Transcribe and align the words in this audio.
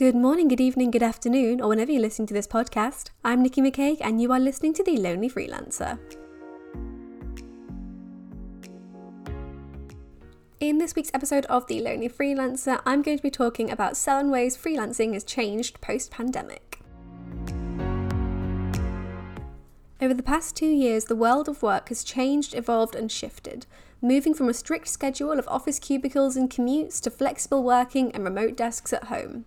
Good 0.00 0.16
morning, 0.16 0.48
good 0.48 0.62
evening, 0.62 0.90
good 0.90 1.02
afternoon, 1.02 1.60
or 1.60 1.68
whenever 1.68 1.92
you're 1.92 2.00
listening 2.00 2.26
to 2.28 2.32
this 2.32 2.46
podcast. 2.46 3.10
I'm 3.22 3.42
Nikki 3.42 3.60
McCaig, 3.60 3.98
and 4.00 4.18
you 4.18 4.32
are 4.32 4.40
listening 4.40 4.72
to 4.72 4.82
The 4.82 4.96
Lonely 4.96 5.28
Freelancer. 5.28 5.98
In 10.58 10.78
this 10.78 10.94
week's 10.96 11.10
episode 11.12 11.44
of 11.50 11.66
The 11.66 11.82
Lonely 11.82 12.08
Freelancer, 12.08 12.80
I'm 12.86 13.02
going 13.02 13.18
to 13.18 13.22
be 13.22 13.30
talking 13.30 13.70
about 13.70 13.94
seven 13.94 14.30
ways 14.30 14.56
freelancing 14.56 15.12
has 15.12 15.22
changed 15.22 15.82
post 15.82 16.10
pandemic. 16.10 16.80
Over 20.00 20.14
the 20.14 20.22
past 20.22 20.56
two 20.56 20.70
years, 20.70 21.04
the 21.04 21.14
world 21.14 21.46
of 21.46 21.62
work 21.62 21.90
has 21.90 22.02
changed, 22.02 22.54
evolved, 22.54 22.94
and 22.94 23.12
shifted, 23.12 23.66
moving 24.00 24.32
from 24.32 24.48
a 24.48 24.54
strict 24.54 24.88
schedule 24.88 25.38
of 25.38 25.46
office 25.46 25.78
cubicles 25.78 26.36
and 26.36 26.48
commutes 26.48 27.02
to 27.02 27.10
flexible 27.10 27.62
working 27.62 28.10
and 28.12 28.24
remote 28.24 28.56
desks 28.56 28.94
at 28.94 29.04
home. 29.04 29.44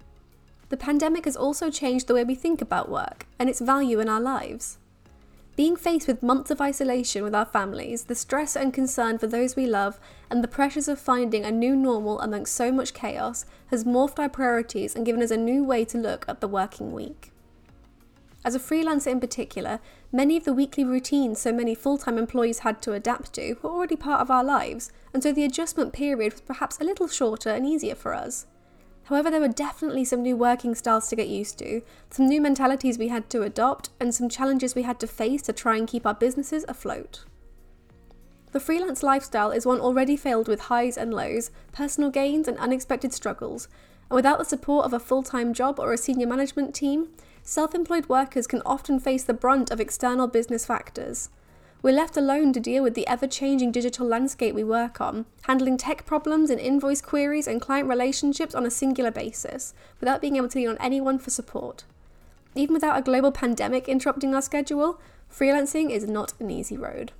The 0.74 0.78
pandemic 0.78 1.26
has 1.26 1.38
also 1.38 1.70
changed 1.70 2.08
the 2.08 2.16
way 2.16 2.24
we 2.24 2.34
think 2.34 2.60
about 2.60 2.90
work 2.90 3.28
and 3.38 3.48
its 3.48 3.60
value 3.60 4.00
in 4.00 4.10
our 4.10 4.20
lives. 4.20 4.80
Being 5.56 5.76
faced 5.76 6.08
with 6.08 6.24
months 6.24 6.50
of 6.50 6.60
isolation 6.60 7.24
with 7.24 7.36
our 7.36 7.46
families, 7.46 8.06
the 8.06 8.16
stress 8.16 8.56
and 8.56 8.74
concern 8.74 9.20
for 9.20 9.28
those 9.28 9.56
we 9.56 9.68
love, 9.68 10.00
and 10.32 10.44
the 10.44 10.48
pressures 10.48 10.88
of 10.88 10.98
finding 10.98 11.46
a 11.46 11.52
new 11.52 11.76
normal 11.76 12.20
amongst 12.22 12.56
so 12.56 12.72
much 12.72 12.96
chaos 12.96 13.46
has 13.68 13.84
morphed 13.84 14.18
our 14.18 14.30
priorities 14.30 14.96
and 14.96 15.06
given 15.06 15.22
us 15.22 15.30
a 15.30 15.38
new 15.38 15.64
way 15.64 15.86
to 15.86 16.00
look 16.00 16.26
at 16.28 16.42
the 16.42 16.48
working 16.48 16.92
week. 16.92 17.32
As 18.44 18.56
a 18.56 18.60
freelancer 18.60 19.12
in 19.12 19.20
particular, 19.20 19.80
many 20.12 20.38
of 20.38 20.44
the 20.44 20.54
weekly 20.54 20.84
routines 20.84 21.40
so 21.40 21.54
many 21.54 21.76
full 21.76 22.00
time 22.00 22.18
employees 22.18 22.60
had 22.66 22.82
to 22.82 22.94
adapt 22.94 23.34
to 23.34 23.58
were 23.62 23.70
already 23.70 23.96
part 23.96 24.22
of 24.22 24.32
our 24.32 24.44
lives, 24.44 24.92
and 25.14 25.22
so 25.22 25.32
the 25.32 25.46
adjustment 25.46 25.94
period 25.94 26.34
was 26.34 26.42
perhaps 26.42 26.80
a 26.80 26.84
little 26.84 27.08
shorter 27.08 27.52
and 27.52 27.68
easier 27.68 27.94
for 27.94 28.16
us. 28.16 28.48
However, 29.06 29.30
there 29.30 29.42
were 29.42 29.50
definitely 29.50 30.06
some 30.06 30.22
new 30.22 30.38
working 30.38 30.76
styles 30.76 31.10
to 31.10 31.16
get 31.16 31.28
used 31.28 31.58
to, 31.60 31.82
some 32.10 32.28
new 32.28 32.40
mentalities 32.40 32.98
we 32.98 33.10
had 33.10 33.30
to 33.32 33.42
adopt, 33.42 33.90
and 34.00 34.16
some 34.16 34.30
challenges 34.30 34.76
we 34.76 34.84
had 34.84 35.00
to 35.02 35.08
face 35.08 35.42
to 35.44 35.54
try 35.54 35.76
and 35.76 35.88
keep 35.88 36.06
our 36.06 36.14
businesses 36.14 36.64
afloat. 36.68 37.26
The 38.54 38.60
freelance 38.60 39.04
lifestyle 39.04 39.52
is 39.52 39.66
one 39.66 39.82
already 39.82 40.16
filled 40.16 40.48
with 40.48 40.62
highs 40.62 40.98
and 40.98 41.14
lows, 41.14 41.52
personal 41.72 42.12
gains, 42.12 42.48
and 42.48 42.58
unexpected 42.60 43.12
struggles, 43.12 43.68
and 44.10 44.16
without 44.16 44.38
the 44.38 44.46
support 44.46 44.86
of 44.86 44.94
a 44.94 45.00
full 45.00 45.24
time 45.24 45.54
job 45.54 45.80
or 45.80 45.92
a 45.92 45.98
senior 45.98 46.28
management 46.28 46.74
team, 46.74 47.10
self 47.42 47.74
employed 47.76 48.08
workers 48.08 48.48
can 48.48 48.62
often 48.66 49.00
face 49.00 49.24
the 49.24 49.34
brunt 49.34 49.72
of 49.72 49.82
external 49.82 50.28
business 50.28 50.66
factors. 50.66 51.30
We're 51.84 51.92
left 51.92 52.16
alone 52.16 52.54
to 52.54 52.62
deal 52.62 52.82
with 52.82 52.94
the 52.94 53.06
ever 53.08 53.28
changing 53.28 53.74
digital 53.74 54.08
landscape 54.08 54.56
we 54.56 54.64
work 54.64 55.02
on, 55.02 55.26
handling 55.42 55.76
tech 55.76 56.06
problems 56.06 56.50
and 56.50 56.58
invoice 56.58 57.02
queries 57.02 57.46
and 57.46 57.60
client 57.60 57.90
relationships 57.90 58.56
on 58.56 58.66
a 58.66 58.72
singular 58.72 59.12
basis, 59.12 59.74
without 60.00 60.22
being 60.22 60.38
able 60.38 60.48
to 60.48 60.60
lean 60.60 60.70
on 60.70 60.78
anyone 60.78 61.20
for 61.20 61.30
support. 61.30 61.84
Even 62.56 62.74
without 62.74 62.98
a 62.98 63.02
global 63.02 63.34
pandemic 63.34 63.90
interrupting 63.90 64.34
our 64.34 64.42
schedule, 64.42 65.02
freelancing 65.30 65.90
is 65.90 66.08
not 66.08 66.32
an 66.40 66.50
easy 66.50 66.78
road. 66.78 67.12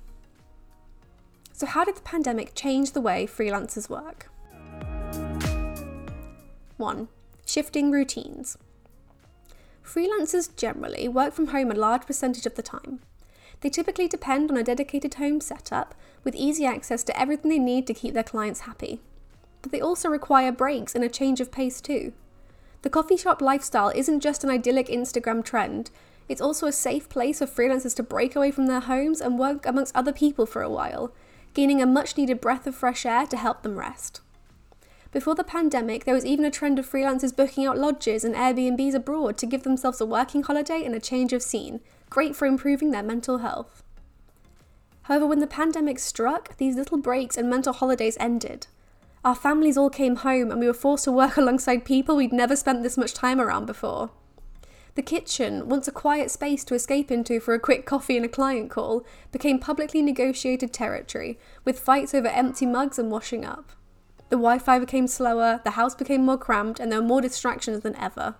So, 1.52 1.66
how 1.66 1.84
did 1.84 1.96
the 1.96 2.00
pandemic 2.00 2.54
change 2.54 2.92
the 2.92 3.02
way 3.02 3.26
freelancers 3.26 3.90
work? 3.90 4.30
1. 6.78 7.08
Shifting 7.44 7.90
routines. 7.90 8.56
Freelancers 9.84 10.56
generally 10.56 11.06
work 11.06 11.34
from 11.34 11.48
home 11.48 11.70
a 11.70 11.74
large 11.74 12.06
percentage 12.06 12.46
of 12.46 12.54
the 12.54 12.62
time. 12.62 13.00
They 13.60 13.70
typically 13.70 14.08
depend 14.08 14.50
on 14.50 14.56
a 14.56 14.64
dedicated 14.64 15.14
home 15.14 15.40
setup 15.40 15.94
with 16.22 16.34
easy 16.34 16.66
access 16.66 17.02
to 17.04 17.18
everything 17.18 17.50
they 17.50 17.58
need 17.58 17.86
to 17.86 17.94
keep 17.94 18.14
their 18.14 18.22
clients 18.22 18.60
happy. 18.60 19.00
But 19.62 19.72
they 19.72 19.80
also 19.80 20.08
require 20.08 20.52
breaks 20.52 20.94
and 20.94 21.02
a 21.02 21.08
change 21.08 21.40
of 21.40 21.50
pace 21.50 21.80
too. 21.80 22.12
The 22.82 22.90
coffee 22.90 23.16
shop 23.16 23.40
lifestyle 23.40 23.90
isn't 23.94 24.20
just 24.20 24.44
an 24.44 24.50
idyllic 24.50 24.88
Instagram 24.88 25.42
trend, 25.42 25.90
it's 26.28 26.40
also 26.40 26.66
a 26.66 26.72
safe 26.72 27.08
place 27.08 27.38
for 27.38 27.46
freelancers 27.46 27.94
to 27.96 28.02
break 28.02 28.34
away 28.34 28.50
from 28.50 28.66
their 28.66 28.80
homes 28.80 29.20
and 29.20 29.38
work 29.38 29.66
amongst 29.66 29.94
other 29.94 30.12
people 30.12 30.46
for 30.46 30.62
a 30.62 30.70
while, 30.70 31.12
gaining 31.52 31.82
a 31.82 31.86
much 31.86 32.16
needed 32.16 32.40
breath 32.40 32.66
of 32.66 32.74
fresh 32.74 33.04
air 33.04 33.26
to 33.26 33.36
help 33.36 33.62
them 33.62 33.78
rest. 33.78 34.20
Before 35.12 35.34
the 35.34 35.44
pandemic, 35.44 36.04
there 36.04 36.14
was 36.14 36.24
even 36.26 36.44
a 36.44 36.50
trend 36.50 36.78
of 36.78 36.90
freelancers 36.90 37.36
booking 37.36 37.66
out 37.66 37.78
lodges 37.78 38.24
and 38.24 38.34
Airbnbs 38.34 38.94
abroad 38.94 39.36
to 39.38 39.46
give 39.46 39.62
themselves 39.62 40.00
a 40.00 40.06
working 40.06 40.42
holiday 40.42 40.84
and 40.84 40.94
a 40.94 41.00
change 41.00 41.32
of 41.32 41.42
scene, 41.42 41.80
great 42.14 42.36
for 42.36 42.46
improving 42.46 42.92
their 42.92 43.02
mental 43.02 43.38
health. 43.38 43.82
However, 45.02 45.26
when 45.26 45.40
the 45.40 45.48
pandemic 45.48 45.98
struck, 45.98 46.56
these 46.58 46.76
little 46.76 46.96
breaks 46.96 47.36
and 47.36 47.50
mental 47.50 47.72
holidays 47.72 48.16
ended. 48.20 48.68
Our 49.24 49.34
families 49.34 49.76
all 49.76 49.90
came 49.90 50.14
home 50.14 50.52
and 50.52 50.60
we 50.60 50.68
were 50.68 50.72
forced 50.74 51.04
to 51.04 51.12
work 51.12 51.36
alongside 51.38 51.84
people 51.84 52.14
we'd 52.14 52.32
never 52.32 52.54
spent 52.54 52.84
this 52.84 52.96
much 52.96 53.14
time 53.14 53.40
around 53.40 53.66
before. 53.66 54.10
The 54.94 55.02
kitchen, 55.02 55.68
once 55.68 55.88
a 55.88 55.92
quiet 55.92 56.30
space 56.30 56.62
to 56.66 56.76
escape 56.76 57.10
into 57.10 57.40
for 57.40 57.52
a 57.52 57.58
quick 57.58 57.84
coffee 57.84 58.16
and 58.16 58.24
a 58.24 58.28
client 58.28 58.70
call, 58.70 59.04
became 59.32 59.58
publicly 59.58 60.00
negotiated 60.00 60.72
territory, 60.72 61.36
with 61.64 61.80
fights 61.80 62.14
over 62.14 62.28
empty 62.28 62.64
mugs 62.64 62.96
and 62.96 63.10
washing 63.10 63.44
up. 63.44 63.72
The 64.28 64.36
Wi 64.36 64.60
Fi 64.60 64.78
became 64.78 65.08
slower, 65.08 65.60
the 65.64 65.72
house 65.72 65.96
became 65.96 66.24
more 66.24 66.38
cramped, 66.38 66.78
and 66.78 66.92
there 66.92 67.00
were 67.02 67.08
more 67.08 67.20
distractions 67.20 67.80
than 67.80 67.96
ever. 67.96 68.36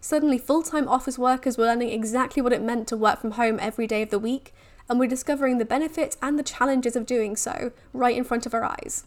Suddenly, 0.00 0.38
full 0.38 0.62
time 0.62 0.88
office 0.88 1.18
workers 1.18 1.58
were 1.58 1.66
learning 1.66 1.90
exactly 1.90 2.42
what 2.42 2.52
it 2.52 2.62
meant 2.62 2.88
to 2.88 2.96
work 2.96 3.20
from 3.20 3.32
home 3.32 3.58
every 3.60 3.86
day 3.86 4.02
of 4.02 4.10
the 4.10 4.18
week, 4.18 4.54
and 4.88 4.98
we're 4.98 5.06
discovering 5.06 5.58
the 5.58 5.64
benefits 5.64 6.16
and 6.22 6.38
the 6.38 6.42
challenges 6.42 6.96
of 6.96 7.06
doing 7.06 7.36
so 7.36 7.72
right 7.92 8.16
in 8.16 8.24
front 8.24 8.46
of 8.46 8.54
our 8.54 8.64
eyes. 8.64 9.04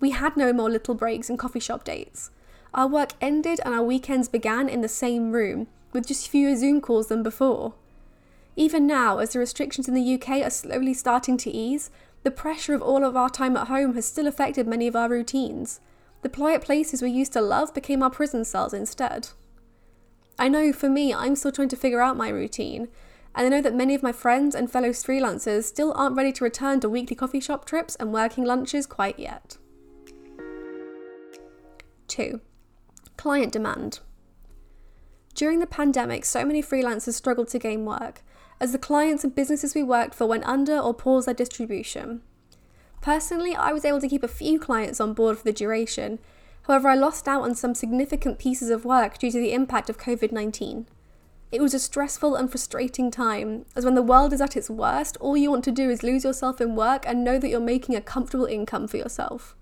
We 0.00 0.10
had 0.10 0.36
no 0.36 0.52
more 0.52 0.70
little 0.70 0.94
breaks 0.94 1.28
and 1.28 1.38
coffee 1.38 1.60
shop 1.60 1.84
dates. 1.84 2.30
Our 2.72 2.86
work 2.86 3.12
ended 3.20 3.60
and 3.64 3.74
our 3.74 3.82
weekends 3.82 4.28
began 4.28 4.68
in 4.68 4.82
the 4.82 4.88
same 4.88 5.32
room, 5.32 5.66
with 5.92 6.06
just 6.06 6.28
fewer 6.28 6.54
Zoom 6.54 6.80
calls 6.80 7.08
than 7.08 7.22
before. 7.22 7.74
Even 8.54 8.86
now, 8.86 9.18
as 9.18 9.30
the 9.32 9.38
restrictions 9.38 9.88
in 9.88 9.94
the 9.94 10.14
UK 10.14 10.44
are 10.44 10.50
slowly 10.50 10.94
starting 10.94 11.36
to 11.38 11.50
ease, 11.50 11.90
the 12.22 12.30
pressure 12.30 12.74
of 12.74 12.82
all 12.82 13.04
of 13.04 13.16
our 13.16 13.30
time 13.30 13.56
at 13.56 13.68
home 13.68 13.94
has 13.94 14.06
still 14.06 14.26
affected 14.26 14.66
many 14.66 14.86
of 14.86 14.96
our 14.96 15.08
routines. 15.08 15.80
The 16.22 16.28
quiet 16.28 16.62
places 16.62 17.02
we 17.02 17.10
used 17.10 17.32
to 17.32 17.40
love 17.40 17.72
became 17.74 18.02
our 18.02 18.10
prison 18.10 18.44
cells 18.44 18.74
instead. 18.74 19.28
I 20.38 20.48
know 20.48 20.72
for 20.72 20.88
me, 20.88 21.12
I'm 21.12 21.34
still 21.34 21.50
trying 21.50 21.68
to 21.70 21.76
figure 21.76 22.00
out 22.00 22.16
my 22.16 22.28
routine, 22.28 22.88
and 23.34 23.46
I 23.46 23.48
know 23.48 23.60
that 23.60 23.74
many 23.74 23.94
of 23.94 24.02
my 24.02 24.12
friends 24.12 24.54
and 24.54 24.70
fellow 24.70 24.90
freelancers 24.90 25.64
still 25.64 25.92
aren't 25.96 26.16
ready 26.16 26.32
to 26.32 26.44
return 26.44 26.80
to 26.80 26.88
weekly 26.88 27.16
coffee 27.16 27.40
shop 27.40 27.64
trips 27.64 27.96
and 27.96 28.12
working 28.12 28.44
lunches 28.44 28.86
quite 28.86 29.18
yet. 29.18 29.56
2. 32.06 32.40
Client 33.16 33.52
demand. 33.52 34.00
During 35.34 35.60
the 35.60 35.66
pandemic, 35.66 36.24
so 36.24 36.44
many 36.44 36.62
freelancers 36.62 37.14
struggled 37.14 37.48
to 37.48 37.58
gain 37.58 37.84
work, 37.84 38.22
as 38.60 38.72
the 38.72 38.78
clients 38.78 39.24
and 39.24 39.34
businesses 39.34 39.74
we 39.74 39.82
worked 39.82 40.14
for 40.14 40.26
went 40.26 40.46
under 40.46 40.78
or 40.78 40.94
paused 40.94 41.26
their 41.26 41.34
distribution. 41.34 42.22
Personally, 43.00 43.54
I 43.54 43.72
was 43.72 43.84
able 43.84 44.00
to 44.00 44.08
keep 44.08 44.24
a 44.24 44.28
few 44.28 44.58
clients 44.58 45.00
on 45.00 45.14
board 45.14 45.38
for 45.38 45.44
the 45.44 45.52
duration, 45.52 46.18
However, 46.68 46.90
I 46.90 46.96
lost 46.96 47.26
out 47.26 47.42
on 47.42 47.54
some 47.54 47.74
significant 47.74 48.38
pieces 48.38 48.68
of 48.68 48.84
work 48.84 49.16
due 49.16 49.30
to 49.30 49.40
the 49.40 49.54
impact 49.54 49.88
of 49.88 49.96
COVID 49.96 50.32
19. 50.32 50.86
It 51.50 51.62
was 51.62 51.72
a 51.72 51.78
stressful 51.78 52.36
and 52.36 52.50
frustrating 52.50 53.10
time, 53.10 53.64
as 53.74 53.86
when 53.86 53.94
the 53.94 54.02
world 54.02 54.34
is 54.34 54.42
at 54.42 54.54
its 54.54 54.68
worst, 54.68 55.16
all 55.18 55.34
you 55.34 55.50
want 55.50 55.64
to 55.64 55.72
do 55.72 55.88
is 55.88 56.02
lose 56.02 56.24
yourself 56.24 56.60
in 56.60 56.76
work 56.76 57.04
and 57.06 57.24
know 57.24 57.38
that 57.38 57.48
you're 57.48 57.58
making 57.58 57.96
a 57.96 58.02
comfortable 58.02 58.44
income 58.44 58.86
for 58.86 58.98
yourself. 58.98 59.56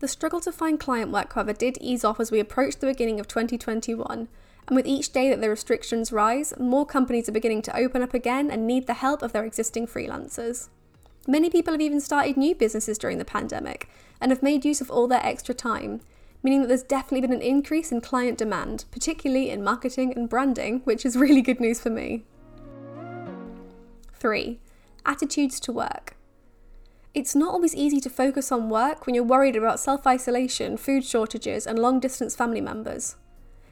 The 0.00 0.08
struggle 0.08 0.40
to 0.40 0.50
find 0.50 0.80
client 0.80 1.12
work, 1.12 1.34
however, 1.34 1.52
did 1.52 1.78
ease 1.80 2.04
off 2.04 2.18
as 2.18 2.32
we 2.32 2.40
approached 2.40 2.80
the 2.80 2.88
beginning 2.88 3.20
of 3.20 3.28
2021, 3.28 4.26
and 4.66 4.76
with 4.76 4.88
each 4.88 5.12
day 5.12 5.30
that 5.30 5.40
the 5.40 5.50
restrictions 5.50 6.10
rise, 6.10 6.52
more 6.58 6.84
companies 6.84 7.28
are 7.28 7.32
beginning 7.32 7.62
to 7.62 7.76
open 7.76 8.02
up 8.02 8.12
again 8.12 8.50
and 8.50 8.66
need 8.66 8.88
the 8.88 8.94
help 8.94 9.22
of 9.22 9.32
their 9.32 9.44
existing 9.44 9.86
freelancers. 9.86 10.68
Many 11.28 11.48
people 11.48 11.74
have 11.74 11.80
even 11.80 12.00
started 12.00 12.36
new 12.36 12.56
businesses 12.56 12.98
during 12.98 13.18
the 13.18 13.24
pandemic 13.24 13.88
and 14.20 14.32
have 14.32 14.42
made 14.42 14.64
use 14.64 14.80
of 14.80 14.90
all 14.90 15.06
their 15.06 15.24
extra 15.24 15.54
time, 15.54 16.00
meaning 16.42 16.62
that 16.62 16.68
there's 16.68 16.82
definitely 16.82 17.20
been 17.20 17.32
an 17.32 17.42
increase 17.42 17.92
in 17.92 18.00
client 18.00 18.38
demand, 18.38 18.84
particularly 18.90 19.50
in 19.50 19.62
marketing 19.62 20.12
and 20.16 20.28
branding, 20.28 20.80
which 20.84 21.04
is 21.04 21.16
really 21.24 21.42
good 21.42 21.60
news 21.60 21.80
for 21.80 21.90
me. 21.90 22.24
3. 24.14 24.58
Attitudes 25.06 25.58
to 25.60 25.72
work. 25.72 26.16
It's 27.12 27.34
not 27.34 27.52
always 27.52 27.74
easy 27.74 28.00
to 28.00 28.10
focus 28.10 28.52
on 28.52 28.70
work 28.70 29.04
when 29.04 29.14
you're 29.14 29.24
worried 29.24 29.56
about 29.56 29.80
self 29.80 30.06
isolation, 30.06 30.76
food 30.76 31.04
shortages, 31.04 31.66
and 31.66 31.78
long 31.78 31.98
distance 31.98 32.36
family 32.36 32.60
members. 32.60 33.16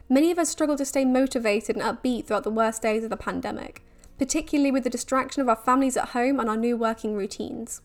Many 0.09 0.31
of 0.31 0.39
us 0.39 0.49
struggle 0.49 0.77
to 0.77 0.85
stay 0.85 1.05
motivated 1.05 1.77
and 1.77 1.85
upbeat 1.85 2.27
throughout 2.27 2.43
the 2.43 2.51
worst 2.51 2.83
days 2.83 3.05
of 3.05 3.11
the 3.11 3.17
pandemic, 3.17 3.85
particularly 4.19 4.73
with 4.73 4.83
the 4.83 4.91
distraction 4.91 5.43
of 5.43 5.49
our 5.49 5.57
families 5.57 5.97
at 5.97 6.09
home 6.09 6.41
and 6.41 6.49
our 6.49 6.57
new 6.57 6.77
working 6.77 7.15
routines. 7.15 7.83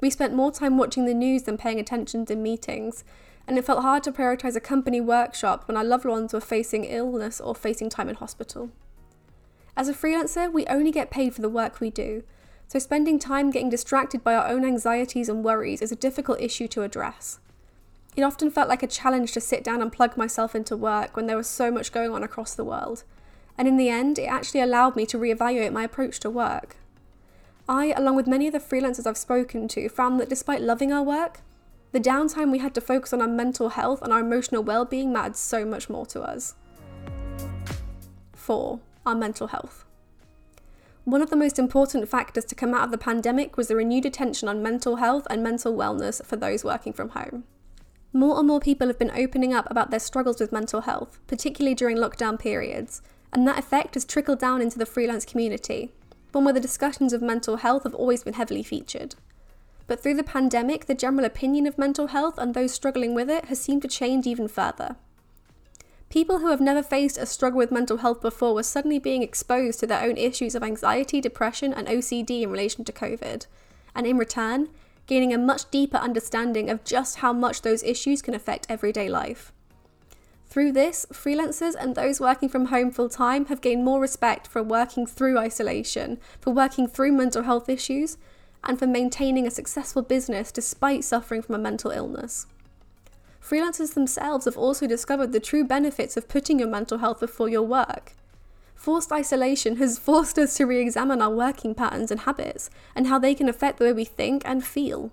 We 0.00 0.10
spent 0.10 0.34
more 0.34 0.52
time 0.52 0.76
watching 0.76 1.06
the 1.06 1.14
news 1.14 1.44
than 1.44 1.56
paying 1.56 1.80
attention 1.80 2.26
to 2.26 2.36
meetings, 2.36 3.04
and 3.46 3.58
it 3.58 3.64
felt 3.64 3.82
hard 3.82 4.02
to 4.04 4.12
prioritise 4.12 4.56
a 4.56 4.60
company 4.60 5.00
workshop 5.00 5.66
when 5.66 5.76
our 5.76 5.84
loved 5.84 6.04
ones 6.04 6.32
were 6.32 6.40
facing 6.40 6.84
illness 6.84 7.40
or 7.40 7.54
facing 7.54 7.88
time 7.88 8.08
in 8.08 8.16
hospital. 8.16 8.70
As 9.76 9.88
a 9.88 9.94
freelancer, 9.94 10.52
we 10.52 10.66
only 10.66 10.90
get 10.90 11.10
paid 11.10 11.34
for 11.34 11.42
the 11.42 11.48
work 11.48 11.80
we 11.80 11.90
do, 11.90 12.22
so 12.68 12.78
spending 12.78 13.18
time 13.18 13.50
getting 13.50 13.70
distracted 13.70 14.24
by 14.24 14.34
our 14.34 14.48
own 14.48 14.64
anxieties 14.64 15.28
and 15.28 15.44
worries 15.44 15.82
is 15.82 15.92
a 15.92 15.96
difficult 15.96 16.40
issue 16.40 16.68
to 16.68 16.82
address. 16.82 17.38
It 18.14 18.22
often 18.22 18.50
felt 18.50 18.68
like 18.68 18.82
a 18.82 18.86
challenge 18.86 19.32
to 19.32 19.40
sit 19.40 19.64
down 19.64 19.80
and 19.80 19.92
plug 19.92 20.16
myself 20.16 20.54
into 20.54 20.76
work 20.76 21.16
when 21.16 21.26
there 21.26 21.36
was 21.36 21.46
so 21.46 21.70
much 21.70 21.92
going 21.92 22.12
on 22.12 22.22
across 22.22 22.54
the 22.54 22.64
world. 22.64 23.04
And 23.56 23.66
in 23.66 23.76
the 23.76 23.88
end, 23.88 24.18
it 24.18 24.24
actually 24.24 24.60
allowed 24.60 24.96
me 24.96 25.06
to 25.06 25.18
reevaluate 25.18 25.72
my 25.72 25.84
approach 25.84 26.20
to 26.20 26.30
work. 26.30 26.76
I, 27.68 27.92
along 27.92 28.16
with 28.16 28.26
many 28.26 28.46
of 28.46 28.52
the 28.52 28.58
freelancers 28.58 29.06
I've 29.06 29.16
spoken 29.16 29.68
to, 29.68 29.88
found 29.88 30.20
that 30.20 30.28
despite 30.28 30.60
loving 30.60 30.92
our 30.92 31.02
work, 31.02 31.40
the 31.92 32.00
downtime 32.00 32.50
we 32.50 32.58
had 32.58 32.74
to 32.74 32.80
focus 32.80 33.12
on 33.12 33.20
our 33.20 33.28
mental 33.28 33.70
health 33.70 34.00
and 34.02 34.12
our 34.12 34.20
emotional 34.20 34.62
well 34.62 34.84
being 34.84 35.12
mattered 35.12 35.36
so 35.36 35.64
much 35.64 35.88
more 35.88 36.06
to 36.06 36.22
us. 36.22 36.54
4. 38.34 38.80
Our 39.06 39.14
mental 39.14 39.48
health. 39.48 39.84
One 41.04 41.20
of 41.20 41.30
the 41.30 41.36
most 41.36 41.58
important 41.58 42.08
factors 42.08 42.44
to 42.46 42.54
come 42.54 42.74
out 42.74 42.84
of 42.84 42.90
the 42.92 42.98
pandemic 42.98 43.56
was 43.56 43.68
the 43.68 43.76
renewed 43.76 44.06
attention 44.06 44.48
on 44.48 44.62
mental 44.62 44.96
health 44.96 45.26
and 45.28 45.42
mental 45.42 45.74
wellness 45.74 46.24
for 46.24 46.36
those 46.36 46.64
working 46.64 46.92
from 46.92 47.10
home. 47.10 47.44
More 48.12 48.38
and 48.38 48.46
more 48.46 48.60
people 48.60 48.86
have 48.86 48.98
been 48.98 49.10
opening 49.10 49.52
up 49.52 49.70
about 49.70 49.90
their 49.90 50.00
struggles 50.00 50.38
with 50.38 50.52
mental 50.52 50.82
health, 50.82 51.18
particularly 51.26 51.74
during 51.74 51.96
lockdown 51.96 52.38
periods, 52.38 53.02
and 53.32 53.46
that 53.48 53.58
effect 53.58 53.94
has 53.94 54.04
trickled 54.04 54.38
down 54.38 54.62
into 54.62 54.78
the 54.78 54.86
freelance 54.86 55.24
community, 55.24 55.92
one 56.30 56.44
where 56.44 56.54
the 56.54 56.60
discussions 56.60 57.12
of 57.12 57.20
mental 57.20 57.56
health 57.56 57.82
have 57.82 57.94
always 57.94 58.22
been 58.22 58.34
heavily 58.34 58.62
featured. 58.62 59.16
But 59.92 60.00
through 60.00 60.14
the 60.14 60.22
pandemic, 60.22 60.86
the 60.86 60.94
general 60.94 61.26
opinion 61.26 61.66
of 61.66 61.76
mental 61.76 62.06
health 62.06 62.38
and 62.38 62.54
those 62.54 62.72
struggling 62.72 63.12
with 63.12 63.28
it 63.28 63.44
has 63.44 63.60
seemed 63.60 63.82
to 63.82 63.88
change 63.88 64.26
even 64.26 64.48
further. 64.48 64.96
People 66.08 66.38
who 66.38 66.48
have 66.48 66.62
never 66.62 66.82
faced 66.82 67.18
a 67.18 67.26
struggle 67.26 67.58
with 67.58 67.70
mental 67.70 67.98
health 67.98 68.22
before 68.22 68.54
were 68.54 68.62
suddenly 68.62 68.98
being 68.98 69.22
exposed 69.22 69.80
to 69.80 69.86
their 69.86 70.00
own 70.00 70.16
issues 70.16 70.54
of 70.54 70.62
anxiety, 70.62 71.20
depression, 71.20 71.74
and 71.74 71.88
OCD 71.88 72.40
in 72.40 72.50
relation 72.50 72.84
to 72.84 72.92
COVID. 72.92 73.44
And 73.94 74.06
in 74.06 74.16
return, 74.16 74.70
gaining 75.06 75.34
a 75.34 75.36
much 75.36 75.70
deeper 75.70 75.98
understanding 75.98 76.70
of 76.70 76.84
just 76.84 77.18
how 77.18 77.34
much 77.34 77.60
those 77.60 77.82
issues 77.82 78.22
can 78.22 78.32
affect 78.32 78.64
everyday 78.70 79.10
life. 79.10 79.52
Through 80.46 80.72
this, 80.72 81.04
freelancers 81.12 81.74
and 81.78 81.94
those 81.94 82.18
working 82.18 82.48
from 82.48 82.66
home 82.66 82.92
full 82.92 83.10
time 83.10 83.44
have 83.46 83.60
gained 83.60 83.84
more 83.84 84.00
respect 84.00 84.46
for 84.46 84.62
working 84.62 85.06
through 85.06 85.36
isolation, 85.36 86.18
for 86.40 86.50
working 86.50 86.86
through 86.86 87.12
mental 87.12 87.42
health 87.42 87.68
issues, 87.68 88.16
and 88.64 88.78
for 88.78 88.86
maintaining 88.86 89.46
a 89.46 89.50
successful 89.50 90.02
business 90.02 90.52
despite 90.52 91.04
suffering 91.04 91.42
from 91.42 91.54
a 91.54 91.58
mental 91.58 91.90
illness. 91.90 92.46
Freelancers 93.42 93.94
themselves 93.94 94.44
have 94.44 94.56
also 94.56 94.86
discovered 94.86 95.32
the 95.32 95.40
true 95.40 95.64
benefits 95.64 96.16
of 96.16 96.28
putting 96.28 96.58
your 96.58 96.68
mental 96.68 96.98
health 96.98 97.20
before 97.20 97.48
your 97.48 97.62
work. 97.62 98.14
Forced 98.74 99.12
isolation 99.12 99.76
has 99.76 99.98
forced 100.08 100.38
us 100.38 100.54
to 100.56 100.66
re 100.66 100.80
examine 100.80 101.20
our 101.20 101.34
working 101.34 101.74
patterns 101.74 102.10
and 102.10 102.20
habits 102.20 102.70
and 102.94 103.08
how 103.08 103.18
they 103.18 103.34
can 103.34 103.48
affect 103.48 103.78
the 103.78 103.84
way 103.86 103.92
we 103.92 104.04
think 104.04 104.42
and 104.44 104.64
feel. 104.64 105.10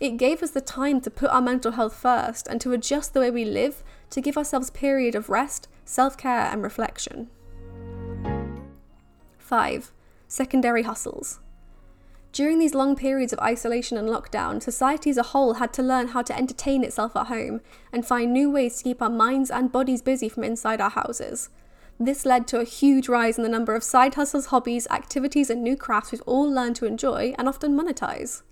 It 0.00 0.16
gave 0.16 0.42
us 0.42 0.50
the 0.50 0.60
time 0.60 1.00
to 1.02 1.10
put 1.10 1.30
our 1.30 1.40
mental 1.40 1.72
health 1.72 1.94
first 1.94 2.48
and 2.48 2.60
to 2.60 2.72
adjust 2.72 3.14
the 3.14 3.20
way 3.20 3.30
we 3.30 3.44
live 3.44 3.82
to 4.10 4.20
give 4.20 4.36
ourselves 4.36 4.70
period 4.70 5.14
of 5.14 5.30
rest, 5.30 5.68
self-care 5.84 6.50
and 6.52 6.62
reflection. 6.62 7.30
5. 9.38 9.92
Secondary 10.26 10.82
hustles. 10.82 11.38
During 12.34 12.58
these 12.58 12.74
long 12.74 12.96
periods 12.96 13.32
of 13.32 13.38
isolation 13.38 13.96
and 13.96 14.08
lockdown, 14.08 14.60
society 14.60 15.08
as 15.08 15.16
a 15.16 15.22
whole 15.22 15.54
had 15.54 15.72
to 15.74 15.84
learn 15.84 16.08
how 16.08 16.22
to 16.22 16.36
entertain 16.36 16.82
itself 16.82 17.14
at 17.14 17.28
home 17.28 17.60
and 17.92 18.04
find 18.04 18.32
new 18.32 18.50
ways 18.50 18.76
to 18.78 18.82
keep 18.82 19.00
our 19.00 19.08
minds 19.08 19.52
and 19.52 19.70
bodies 19.70 20.02
busy 20.02 20.28
from 20.28 20.42
inside 20.42 20.80
our 20.80 20.90
houses. 20.90 21.48
This 22.00 22.26
led 22.26 22.48
to 22.48 22.58
a 22.58 22.64
huge 22.64 23.08
rise 23.08 23.38
in 23.38 23.44
the 23.44 23.48
number 23.48 23.76
of 23.76 23.84
side 23.84 24.16
hustles, 24.16 24.46
hobbies, 24.46 24.88
activities, 24.90 25.48
and 25.48 25.62
new 25.62 25.76
crafts 25.76 26.10
we've 26.10 26.22
all 26.22 26.50
learned 26.50 26.74
to 26.76 26.86
enjoy 26.86 27.36
and 27.38 27.48
often 27.48 27.78
monetize. 27.78 28.42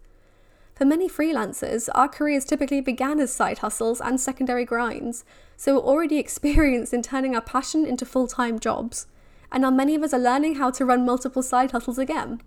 For 0.77 0.85
many 0.85 1.09
freelancers, 1.09 1.89
our 1.93 2.09
careers 2.09 2.45
typically 2.45 2.81
began 2.81 3.19
as 3.19 3.33
side 3.33 3.59
hustles 3.59 4.01
and 4.01 4.21
secondary 4.21 4.65
grinds, 4.65 5.25
so 5.57 5.75
we're 5.75 5.81
already 5.81 6.19
experienced 6.21 6.95
in 6.95 7.03
turning 7.03 7.35
our 7.35 7.43
passion 7.43 7.85
into 7.85 8.07
full 8.07 8.29
time 8.29 8.61
jobs. 8.61 9.09
And 9.51 9.63
now 9.63 9.73
many 9.73 9.97
of 9.97 10.05
us 10.05 10.15
are 10.15 10.21
learning 10.21 10.55
how 10.55 10.71
to 10.71 10.85
run 10.85 11.05
multiple 11.05 11.43
side 11.43 11.73
hustles 11.73 11.99
again. 11.99 12.43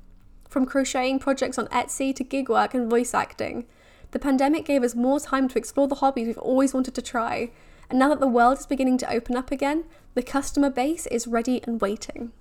From 0.50 0.66
crocheting 0.66 1.20
projects 1.20 1.58
on 1.58 1.68
Etsy 1.68 2.16
to 2.16 2.24
gig 2.24 2.50
work 2.50 2.74
and 2.74 2.90
voice 2.90 3.14
acting, 3.14 3.66
the 4.12 4.20
pandemic 4.20 4.66
gave 4.66 4.84
us 4.84 4.96
more 4.96 5.20
time 5.20 5.48
to 5.50 5.58
explore 5.58 5.88
the 5.88 5.96
hobbies 5.96 6.28
we've 6.28 6.38
always 6.38 6.74
wanted 6.74 6.96
to 6.96 7.02
try, 7.02 7.52
and 7.90 8.00
now 8.00 8.10
that 8.10 8.20
the 8.20 8.28
world 8.28 8.60
is 8.60 8.66
beginning 8.66 8.98
to 9.00 9.12
open 9.12 9.36
up 9.36 9.52
again, 9.52 9.84
the 10.14 10.24
customer 10.24 10.70
base 10.70 11.06
is 11.08 11.28
ready 11.28 11.62
and 11.64 11.82
waiting. 11.82 12.32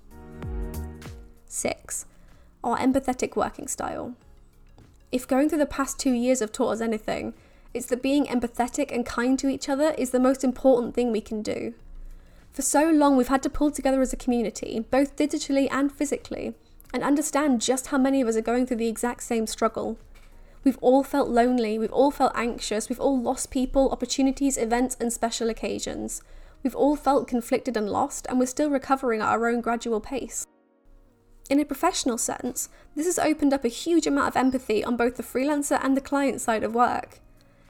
6. 1.46 2.06
Our 2.62 2.78
empathetic 2.78 3.36
working 3.36 3.68
style. 3.68 4.14
If 5.10 5.28
going 5.28 5.48
through 5.48 5.58
the 5.58 5.66
past 5.66 5.98
two 5.98 6.12
years 6.12 6.40
have 6.40 6.52
taught 6.52 6.74
us 6.74 6.80
anything, 6.80 7.34
it's 7.72 7.86
that 7.86 8.02
being 8.02 8.26
empathetic 8.26 8.92
and 8.92 9.04
kind 9.04 9.38
to 9.40 9.48
each 9.48 9.68
other 9.68 9.94
is 9.98 10.10
the 10.10 10.20
most 10.20 10.44
important 10.44 10.94
thing 10.94 11.10
we 11.10 11.20
can 11.20 11.42
do. 11.42 11.74
For 12.52 12.62
so 12.62 12.88
long, 12.88 13.16
we've 13.16 13.28
had 13.28 13.42
to 13.42 13.50
pull 13.50 13.72
together 13.72 14.00
as 14.00 14.12
a 14.12 14.16
community, 14.16 14.84
both 14.90 15.16
digitally 15.16 15.66
and 15.72 15.90
physically, 15.90 16.54
and 16.94 17.02
understand 17.02 17.60
just 17.60 17.88
how 17.88 17.98
many 17.98 18.20
of 18.20 18.28
us 18.28 18.36
are 18.36 18.40
going 18.40 18.64
through 18.64 18.76
the 18.76 18.88
exact 18.88 19.24
same 19.24 19.48
struggle. 19.48 19.98
We've 20.62 20.78
all 20.80 21.02
felt 21.02 21.28
lonely, 21.28 21.76
we've 21.76 21.92
all 21.92 22.12
felt 22.12 22.32
anxious, 22.36 22.88
we've 22.88 23.00
all 23.00 23.20
lost 23.20 23.50
people, 23.50 23.90
opportunities, 23.90 24.56
events, 24.56 24.96
and 25.00 25.12
special 25.12 25.50
occasions. 25.50 26.22
We've 26.62 26.76
all 26.76 26.94
felt 26.94 27.26
conflicted 27.26 27.76
and 27.76 27.90
lost, 27.90 28.26
and 28.28 28.38
we're 28.38 28.46
still 28.46 28.70
recovering 28.70 29.20
at 29.20 29.28
our 29.28 29.48
own 29.48 29.60
gradual 29.60 30.00
pace. 30.00 30.46
In 31.50 31.58
a 31.58 31.64
professional 31.64 32.16
sense, 32.16 32.68
this 32.94 33.06
has 33.06 33.18
opened 33.18 33.52
up 33.52 33.64
a 33.64 33.68
huge 33.68 34.06
amount 34.06 34.28
of 34.28 34.36
empathy 34.36 34.84
on 34.84 34.96
both 34.96 35.16
the 35.16 35.24
freelancer 35.24 35.78
and 35.82 35.96
the 35.96 36.00
client 36.00 36.40
side 36.40 36.62
of 36.62 36.76
work. 36.76 37.18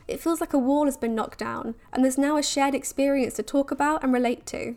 It 0.07 0.21
feels 0.21 0.41
like 0.41 0.53
a 0.53 0.59
wall 0.59 0.85
has 0.85 0.99
been 0.99 1.15
knocked 1.15 1.39
down, 1.39 1.77
and 1.95 2.05
there's 2.05 2.19
now 2.19 2.37
a 2.37 2.43
shared 2.43 2.75
experience 2.75 3.35
to 3.35 3.43
talk 3.43 3.71
about 3.71 4.05
and 4.05 4.13
relate 4.13 4.45
to. 4.47 4.77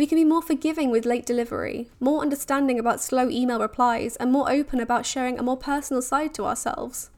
We 0.00 0.06
can 0.06 0.16
be 0.16 0.24
more 0.24 0.40
forgiving 0.40 0.90
with 0.90 1.04
late 1.04 1.26
delivery, 1.26 1.90
more 2.00 2.22
understanding 2.22 2.78
about 2.78 3.02
slow 3.02 3.28
email 3.28 3.60
replies, 3.60 4.16
and 4.16 4.32
more 4.32 4.50
open 4.50 4.80
about 4.80 5.04
sharing 5.04 5.38
a 5.38 5.42
more 5.42 5.58
personal 5.58 6.00
side 6.00 6.32
to 6.36 6.46
ourselves. 6.46 7.10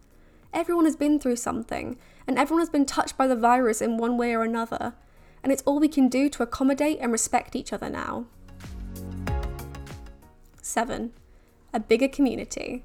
Everyone 0.53 0.85
has 0.87 0.97
been 0.97 1.21
through 1.21 1.37
something, 1.37 1.97
and 2.27 2.37
everyone 2.37 2.61
has 2.61 2.71
been 2.71 2.85
touched 2.85 3.17
by 3.17 3.29
the 3.29 3.37
virus 3.37 3.81
in 3.81 3.99
one 3.99 4.19
way 4.19 4.35
or 4.35 4.43
another, 4.43 4.95
and 5.45 5.53
it's 5.53 5.63
all 5.65 5.79
we 5.79 5.87
can 5.87 6.09
do 6.09 6.29
to 6.31 6.43
accommodate 6.43 6.99
and 7.01 7.13
respect 7.13 7.55
each 7.55 7.73
other 7.73 7.89
now. 7.89 8.27
7. 10.61 11.13
A 11.73 11.79
bigger 11.79 12.09
community. 12.09 12.83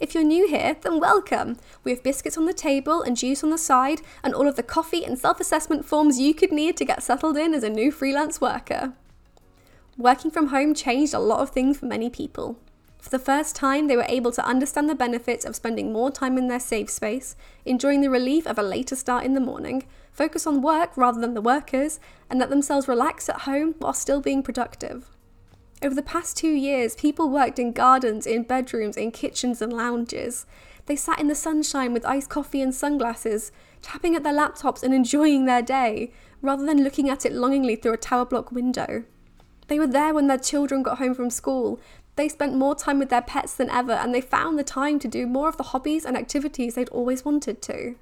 If 0.00 0.16
you're 0.16 0.24
new 0.24 0.48
here, 0.48 0.76
then 0.80 0.98
welcome! 0.98 1.58
We 1.84 1.92
have 1.92 2.02
biscuits 2.02 2.36
on 2.36 2.46
the 2.46 2.52
table 2.52 3.02
and 3.02 3.16
juice 3.16 3.44
on 3.44 3.50
the 3.50 3.56
side, 3.56 4.00
and 4.24 4.34
all 4.34 4.48
of 4.48 4.56
the 4.56 4.64
coffee 4.64 5.04
and 5.04 5.16
self 5.16 5.38
assessment 5.38 5.84
forms 5.84 6.18
you 6.18 6.34
could 6.34 6.50
need 6.50 6.76
to 6.78 6.84
get 6.84 7.04
settled 7.04 7.36
in 7.36 7.54
as 7.54 7.62
a 7.62 7.70
new 7.70 7.92
freelance 7.92 8.40
worker. 8.40 8.94
Working 9.98 10.30
from 10.30 10.48
home 10.48 10.74
changed 10.74 11.12
a 11.12 11.18
lot 11.18 11.40
of 11.40 11.50
things 11.50 11.76
for 11.76 11.86
many 11.86 12.08
people. 12.08 12.56
For 13.00 13.10
the 13.10 13.18
first 13.18 13.56
time, 13.56 13.88
they 13.88 13.96
were 13.96 14.06
able 14.08 14.30
to 14.30 14.46
understand 14.46 14.88
the 14.88 14.94
benefits 14.94 15.44
of 15.44 15.56
spending 15.56 15.92
more 15.92 16.12
time 16.12 16.38
in 16.38 16.46
their 16.46 16.60
safe 16.60 16.88
space, 16.88 17.34
enjoying 17.64 18.00
the 18.00 18.08
relief 18.08 18.46
of 18.46 18.60
a 18.60 18.62
later 18.62 18.94
start 18.94 19.24
in 19.24 19.34
the 19.34 19.40
morning, 19.40 19.88
focus 20.12 20.46
on 20.46 20.62
work 20.62 20.96
rather 20.96 21.20
than 21.20 21.34
the 21.34 21.42
workers, 21.42 21.98
and 22.30 22.38
let 22.38 22.48
themselves 22.48 22.86
relax 22.86 23.28
at 23.28 23.40
home 23.40 23.74
while 23.80 23.92
still 23.92 24.20
being 24.20 24.40
productive. 24.40 25.08
Over 25.82 25.96
the 25.96 26.02
past 26.02 26.36
two 26.36 26.52
years, 26.52 26.94
people 26.94 27.28
worked 27.28 27.58
in 27.58 27.72
gardens, 27.72 28.24
in 28.24 28.44
bedrooms, 28.44 28.96
in 28.96 29.10
kitchens, 29.10 29.60
and 29.60 29.72
lounges. 29.72 30.46
They 30.86 30.94
sat 30.94 31.18
in 31.18 31.26
the 31.26 31.34
sunshine 31.34 31.92
with 31.92 32.06
iced 32.06 32.30
coffee 32.30 32.62
and 32.62 32.72
sunglasses, 32.72 33.50
tapping 33.82 34.14
at 34.14 34.22
their 34.22 34.32
laptops 34.32 34.84
and 34.84 34.94
enjoying 34.94 35.46
their 35.46 35.62
day, 35.62 36.12
rather 36.40 36.64
than 36.64 36.84
looking 36.84 37.10
at 37.10 37.26
it 37.26 37.32
longingly 37.32 37.74
through 37.74 37.94
a 37.94 37.96
tower 37.96 38.24
block 38.24 38.52
window. 38.52 39.02
They 39.68 39.78
were 39.78 39.86
there 39.86 40.12
when 40.12 40.26
their 40.26 40.38
children 40.38 40.82
got 40.82 40.98
home 40.98 41.14
from 41.14 41.30
school, 41.30 41.78
they 42.16 42.28
spent 42.28 42.56
more 42.56 42.74
time 42.74 42.98
with 42.98 43.10
their 43.10 43.22
pets 43.22 43.54
than 43.54 43.70
ever 43.70 43.92
and 43.92 44.12
they 44.12 44.20
found 44.20 44.58
the 44.58 44.64
time 44.64 44.98
to 44.98 45.06
do 45.06 45.24
more 45.24 45.48
of 45.48 45.56
the 45.56 45.62
hobbies 45.62 46.04
and 46.04 46.16
activities 46.16 46.74
they'd 46.74 46.88
always 46.88 47.24
wanted 47.24 47.62
to. 47.62 47.94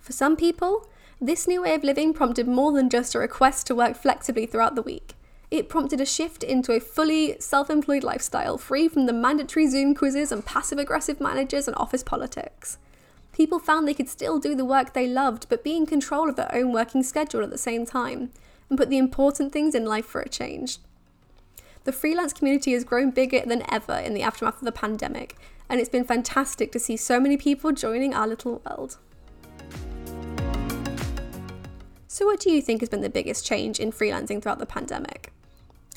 For 0.00 0.12
some 0.12 0.36
people, 0.36 0.88
this 1.20 1.46
new 1.46 1.62
way 1.62 1.74
of 1.74 1.84
living 1.84 2.14
prompted 2.14 2.48
more 2.48 2.72
than 2.72 2.88
just 2.88 3.14
a 3.14 3.18
request 3.18 3.66
to 3.66 3.74
work 3.74 3.94
flexibly 3.94 4.46
throughout 4.46 4.74
the 4.74 4.80
week. 4.80 5.12
It 5.50 5.68
prompted 5.68 6.00
a 6.00 6.06
shift 6.06 6.42
into 6.42 6.72
a 6.72 6.80
fully 6.80 7.36
self 7.38 7.68
employed 7.68 8.02
lifestyle, 8.02 8.56
free 8.56 8.88
from 8.88 9.04
the 9.04 9.12
mandatory 9.12 9.66
Zoom 9.68 9.94
quizzes 9.94 10.32
and 10.32 10.44
passive 10.44 10.78
aggressive 10.78 11.20
managers 11.20 11.68
and 11.68 11.76
office 11.76 12.02
politics. 12.02 12.78
People 13.32 13.58
found 13.58 13.86
they 13.86 13.92
could 13.92 14.08
still 14.08 14.38
do 14.38 14.54
the 14.54 14.64
work 14.64 14.94
they 14.94 15.06
loved, 15.06 15.46
but 15.50 15.62
be 15.62 15.76
in 15.76 15.84
control 15.84 16.28
of 16.28 16.36
their 16.36 16.54
own 16.54 16.72
working 16.72 17.02
schedule 17.02 17.42
at 17.42 17.50
the 17.50 17.58
same 17.58 17.84
time, 17.84 18.30
and 18.68 18.78
put 18.78 18.90
the 18.90 18.98
important 18.98 19.52
things 19.52 19.74
in 19.74 19.84
life 19.84 20.06
for 20.06 20.20
a 20.20 20.28
change. 20.28 20.78
The 21.84 21.92
freelance 21.92 22.32
community 22.32 22.72
has 22.72 22.84
grown 22.84 23.10
bigger 23.10 23.42
than 23.46 23.62
ever 23.72 23.94
in 23.94 24.14
the 24.14 24.22
aftermath 24.22 24.58
of 24.58 24.64
the 24.64 24.72
pandemic, 24.72 25.36
and 25.68 25.80
it's 25.80 25.88
been 25.88 26.04
fantastic 26.04 26.72
to 26.72 26.78
see 26.78 26.96
so 26.96 27.20
many 27.20 27.36
people 27.36 27.72
joining 27.72 28.12
our 28.12 28.26
little 28.26 28.60
world. 28.66 28.98
So, 32.08 32.26
what 32.26 32.40
do 32.40 32.50
you 32.50 32.62
think 32.62 32.80
has 32.80 32.88
been 32.88 33.02
the 33.02 33.10
biggest 33.10 33.46
change 33.46 33.78
in 33.78 33.92
freelancing 33.92 34.42
throughout 34.42 34.58
the 34.58 34.66
pandemic? 34.66 35.32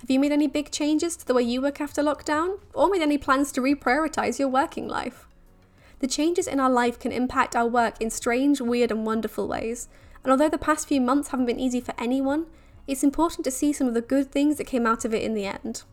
Have 0.02 0.12
you 0.12 0.20
made 0.20 0.32
any 0.32 0.48
big 0.48 0.70
changes 0.72 1.16
to 1.18 1.26
the 1.26 1.34
way 1.34 1.44
you 1.44 1.62
work 1.62 1.82
after 1.82 2.02
lockdown, 2.04 2.60
or 2.74 2.90
made 2.90 3.02
any 3.02 3.18
plans 3.18 3.52
to 3.54 3.62
reprioritize 3.62 4.38
your 4.38 4.48
working 4.48 4.88
life? 4.88 5.28
The 6.00 6.08
changes 6.08 6.48
in 6.48 6.60
our 6.60 6.70
life 6.70 7.00
can 7.00 7.12
impact 7.12 7.56
our 7.56 7.68
work 7.68 8.02
in 8.02 8.10
strange, 8.10 8.62
weird, 8.62 8.92
and 8.92 9.06
wonderful 9.06 9.48
ways. 9.48 9.90
And 10.24 10.32
although 10.32 10.50
the 10.50 10.58
past 10.58 10.88
few 10.88 11.02
months 11.02 11.30
haven't 11.30 11.46
been 11.46 11.60
easy 11.60 11.82
for 11.82 11.94
anyone, 11.98 12.46
it's 12.90 13.04
important 13.04 13.44
to 13.46 13.52
see 13.52 13.72
some 13.72 13.88
of 13.88 13.94
the 13.94 14.02
good 14.02 14.32
things 14.32 14.58
that 14.58 14.68
came 14.68 14.86
out 14.86 15.06
of 15.06 15.14
it 15.14 15.24
in 15.24 15.34
the 15.34 15.46
end. 15.46 15.84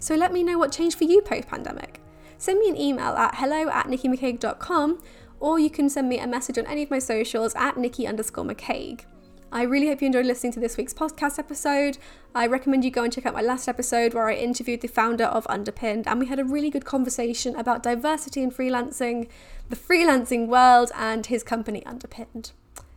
So 0.00 0.14
let 0.14 0.32
me 0.32 0.42
know 0.42 0.58
what 0.58 0.72
changed 0.72 0.98
for 0.98 1.04
you 1.04 1.22
post 1.22 1.48
pandemic. 1.48 2.00
Send 2.38 2.58
me 2.58 2.68
an 2.68 2.76
email 2.76 3.14
at 3.14 3.36
hello 3.36 3.68
at 3.70 3.86
nickymccaig.com 3.86 5.00
or 5.40 5.58
you 5.58 5.70
can 5.70 5.88
send 5.88 6.08
me 6.08 6.18
a 6.18 6.26
message 6.26 6.58
on 6.58 6.66
any 6.66 6.82
of 6.82 6.90
my 6.90 6.98
socials 6.98 7.54
at 7.54 7.76
nikki 7.76 8.06
underscore 8.06 8.44
mccaig. 8.44 9.04
I 9.52 9.62
really 9.62 9.86
hope 9.86 10.00
you 10.00 10.06
enjoyed 10.06 10.26
listening 10.26 10.52
to 10.54 10.60
this 10.60 10.76
week's 10.76 10.92
podcast 10.92 11.38
episode. 11.38 11.98
I 12.34 12.48
recommend 12.48 12.84
you 12.84 12.90
go 12.90 13.04
and 13.04 13.12
check 13.12 13.24
out 13.24 13.34
my 13.34 13.40
last 13.40 13.68
episode 13.68 14.12
where 14.12 14.28
I 14.28 14.34
interviewed 14.34 14.80
the 14.80 14.88
founder 14.88 15.26
of 15.26 15.46
Underpinned, 15.48 16.08
and 16.08 16.18
we 16.18 16.26
had 16.26 16.40
a 16.40 16.44
really 16.44 16.70
good 16.70 16.84
conversation 16.84 17.54
about 17.54 17.84
diversity 17.84 18.42
in 18.42 18.50
freelancing, 18.50 19.28
the 19.68 19.76
freelancing 19.76 20.48
world, 20.48 20.90
and 20.96 21.26
his 21.26 21.44
company 21.44 21.86
Underpinned. 21.86 22.50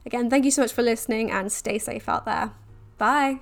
Again, 0.04 0.32
thank 0.32 0.46
you 0.46 0.52
so 0.52 0.64
much 0.64 0.74
for 0.74 0.82
listening 0.82 1.30
and 1.30 1.52
stay 1.52 1.78
safe 1.78 2.10
out 2.10 2.26
there. 2.26 2.54
Bye. 2.98 3.40